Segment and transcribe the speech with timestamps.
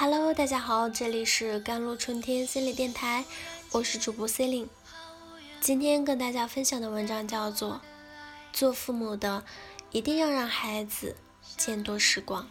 [0.00, 3.26] Hello，大家好，这里是甘露春天心理电台，
[3.70, 4.68] 我是主播 c e l i n e
[5.60, 7.74] 今天跟大家分享的文章叫做
[8.50, 9.44] 《做父母的
[9.90, 11.16] 一定要让孩子
[11.58, 12.44] 见多识广》。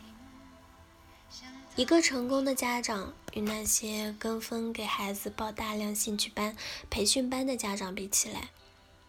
[1.75, 6.55] 一个成功的家长与那些跟风给孩子报大量兴趣班、
[6.91, 8.49] 培训班的家长比起来，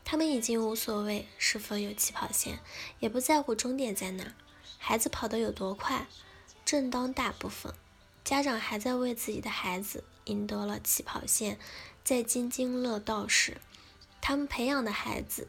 [0.02, 2.60] 他们已经无所谓是否有起跑线，
[3.00, 4.32] 也不在乎终点在哪，
[4.78, 6.06] 孩子跑得有多快，
[6.64, 7.74] 正当大部分。
[8.24, 11.58] 家长还在为自己的孩子赢得了起跑线
[12.04, 13.56] 在津津乐道时，
[14.20, 15.48] 他们培养的孩子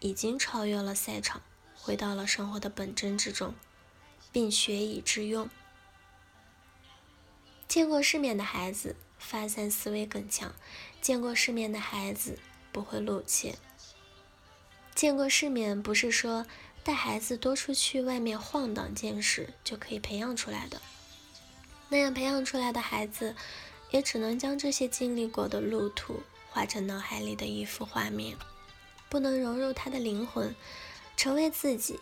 [0.00, 1.42] 已经超越了赛场，
[1.74, 3.54] 回到了生活的本真之中，
[4.30, 5.50] 并学以致用。
[7.68, 10.54] 见过世面的孩子发散思维更强，
[11.00, 12.38] 见过世面的孩子
[12.70, 13.56] 不会露怯。
[14.94, 16.46] 见过世面不是说
[16.84, 20.80] 带孩子多出去外面晃荡见识就可以培养出来的。
[21.92, 23.36] 那样培养出来的孩子，
[23.90, 28.34] 也只能将这些经历过的路途画成脑海里的一幅画面，
[29.10, 30.56] 不能融入他的灵魂，
[31.18, 32.00] 成为自己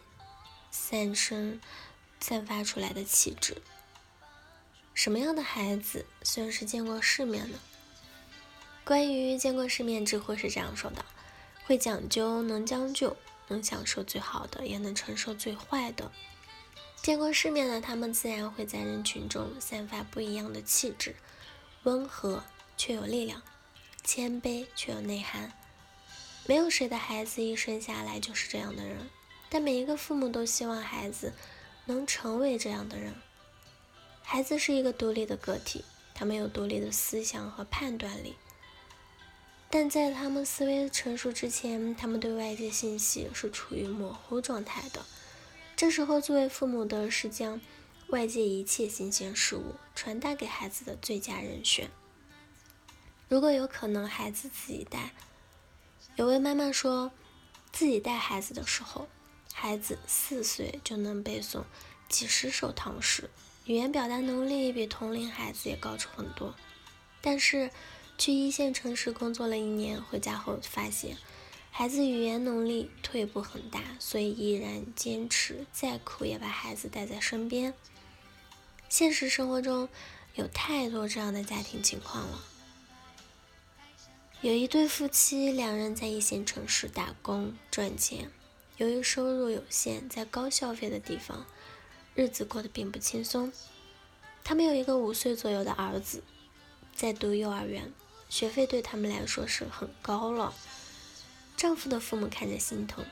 [0.70, 1.60] 散生、
[2.20, 3.60] 散发出来的气质。
[4.94, 7.58] 什么样的孩子算是见过世面呢？
[8.84, 11.04] 关于见过世面，知乎是这样说的：
[11.64, 13.16] 会讲究，能将就，
[13.48, 16.12] 能享受最好的，也能承受最坏的。
[17.02, 21.16] 见过世面的他们，自然会在人群中散发不一样的气质，
[21.84, 22.44] 温和
[22.76, 23.42] 却有力量，
[24.04, 25.52] 谦卑却有内涵。
[26.46, 29.08] 没有谁的孩子一生下来就是这样的人，
[29.48, 31.32] 但每一个父母都希望孩子
[31.86, 33.14] 能成为这样的人。
[34.22, 35.84] 孩子是一个独立的个体，
[36.14, 38.36] 他们有独立的思想和判断力，
[39.70, 45.06] 但在他们思维成熟之前，他们对外界信息是处于模糊状态的。
[45.80, 47.58] 这时候，作为父母的是将
[48.08, 51.90] 外界一切新鲜事物传达给孩子的最佳人选。
[53.30, 55.14] 如果有可能，孩子自己带。
[56.16, 57.10] 有位妈妈说，
[57.72, 59.08] 自己带孩子的时候，
[59.54, 61.64] 孩子四岁就能背诵
[62.10, 63.30] 几十首唐诗，
[63.64, 66.54] 语言表达能力比同龄孩子也高出很多。
[67.22, 67.70] 但是，
[68.18, 71.16] 去一线城市工作了一年，回家后发现。
[71.72, 77.72] 孩子语言能力退步很大，所以依然坚持，再苦也把孩子带在身边。
[78.88, 79.88] 现实生活中
[80.34, 82.44] 有太多这样的家庭情况了。
[84.42, 88.30] 有一对夫妻，两人在一线城市打工赚钱，
[88.76, 91.46] 由于收入有限，在高消费的地方，
[92.14, 93.52] 日子过得并不轻松。
[94.42, 96.22] 他们有一个五岁左右的儿子，
[96.94, 97.92] 在读幼儿园，
[98.28, 100.52] 学费对他们来说是很高了。
[101.60, 103.04] 丈夫的父母看着心疼，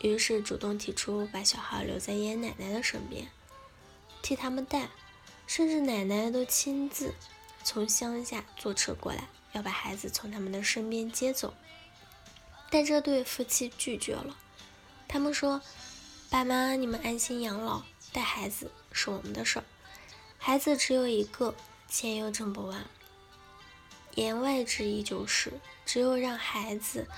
[0.00, 3.26] 于是主动提出把小孩留在爷爷奶奶的身边，
[4.22, 4.90] 替他们带，
[5.48, 7.12] 甚至奶奶都亲自
[7.64, 11.52] 从乡下坐车过来，要把孩子从他们的身边接走。
[12.70, 14.38] 但这对夫妻拒绝了，
[15.08, 15.60] 他们说
[16.30, 19.64] ：“爸妈，你们安心养老，带孩子是我们的事儿，
[20.38, 21.56] 孩子只有一个，
[21.88, 22.86] 钱又挣不完。”
[24.14, 27.08] 言外之意就是，只有让孩子。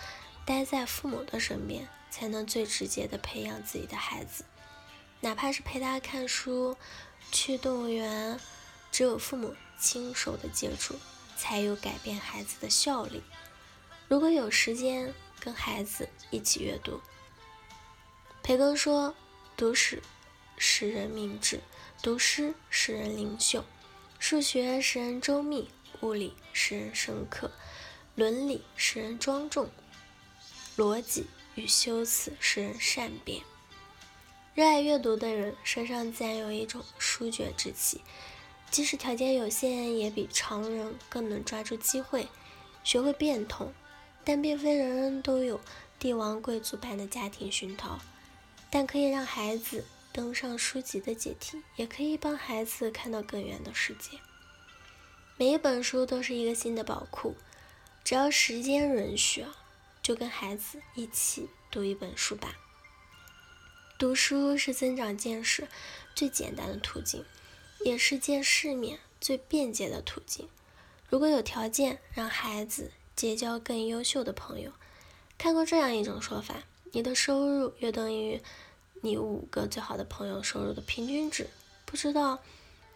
[0.49, 4.45] 待在父母的身边，才能最直接的培养自己的孩子。
[5.21, 6.75] 哪怕是陪他看书、
[7.31, 8.41] 去动物园，
[8.91, 10.99] 只有父母亲手的接触，
[11.37, 13.23] 才有改变孩子的效力。
[14.09, 16.99] 如果有时间跟孩子一起阅读，
[18.43, 19.15] 培根说
[19.55, 20.03] ：“读史
[20.57, 21.61] 使人明智，
[22.03, 23.67] 读诗使人灵秀，
[24.19, 25.69] 数学使人周密，
[26.01, 27.51] 物理使人深刻，
[28.15, 29.69] 伦理使人庄重。”
[30.78, 33.43] 逻辑与修辞使人善变。
[34.55, 38.00] 热爱阅读的人身上自然有一种书卷之气，
[38.71, 42.28] 即使条件有限，也比常人更能抓住机会，
[42.84, 43.72] 学会变通。
[44.22, 45.61] 但并非人人都有
[45.99, 47.99] 帝王贵族般的家庭熏陶，
[48.71, 54.19] 但可以让孩子登上书籍的阶梯，也可以帮孩子看到更远的世界。
[55.37, 57.35] 每一本书都是一个新的宝库，
[58.05, 59.44] 只要时间允许。
[60.08, 62.56] 就跟孩子一起读一本书吧。
[63.99, 65.69] 读书是增长见识
[66.14, 67.26] 最简单的途径，
[67.84, 70.49] 也是见世面最便捷的途径。
[71.10, 74.72] 如果有条件让孩子结交更优秀的朋友，
[75.37, 76.62] 看过这样一种说法：
[76.93, 78.40] 你的收入约等于
[79.02, 81.50] 你五个最好的朋友收入的平均值。
[81.84, 82.38] 不知道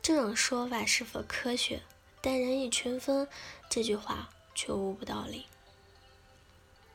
[0.00, 1.82] 这种说法是否科学，
[2.22, 3.28] 但人以群分
[3.68, 5.44] 这句话却无不道理。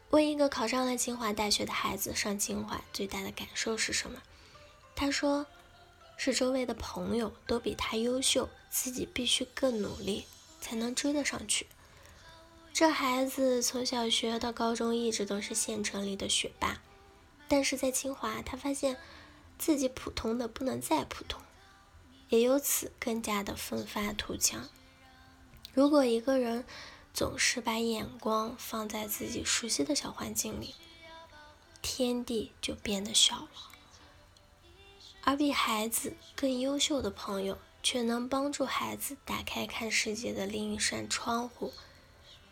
[0.09, 4.21] 问一个考上了清华大学的孩子上清华最大的感受是什么？
[4.95, 5.45] 他说
[6.18, 10.25] ：“是周围的朋友都比他优秀，自己必须更努力
[10.62, 11.68] 才能追得上去。
[12.74, 16.81] 这孩子从小学到高中一直都是县城里的学霸，
[17.48, 18.98] 但是在清华，他发现
[19.57, 21.42] 自己普通的不能再普通，
[22.30, 24.69] 也由此更加的奋发图强。
[25.74, 26.65] 如果一个人
[27.17, 30.75] 总是把眼光放在自己熟悉的小环境里，
[31.81, 33.49] 天地就变得小了。
[35.23, 41.73] 而比孩子更优秀的朋友，却能帮助孩子打开看世界的另一扇窗户。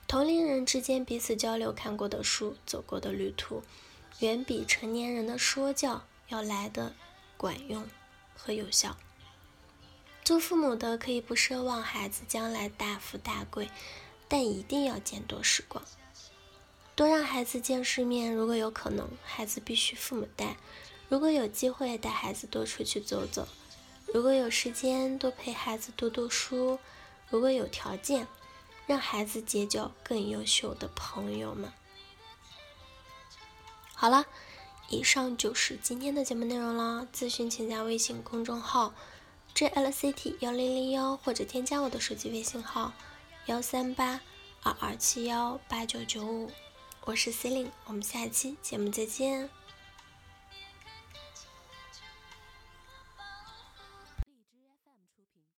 [0.07, 3.61] 同龄人之间彼此交流看过的书、走过的旅途，
[4.21, 6.95] 远比成年人的说教要来的
[7.37, 7.87] 管用
[8.35, 8.97] 和有效。
[10.23, 13.69] 做父母的可以不奢望孩子将来大富大贵，
[14.27, 15.83] 但一定要见多识广，
[16.95, 18.33] 多让孩子见世面。
[18.33, 20.57] 如果有可能，孩子必须父母带；
[21.09, 23.43] 如果有机会，带孩子多出去走走；
[24.13, 26.79] 如果有时间，多陪孩子读读书；
[27.29, 28.27] 如果有条件。
[28.87, 31.73] 让孩子结交更优秀的朋友们。
[33.95, 34.27] 好了，
[34.89, 37.07] 以上就是今天的节目内容了。
[37.11, 38.93] 咨询请加微信公众号
[39.55, 42.93] jlct 幺零零幺，或者添加我的手机微信号
[43.47, 44.19] 幺三八
[44.63, 46.49] 二二七幺八九九五。
[47.03, 49.47] 我是 c e l i n e 我们下期节目再见。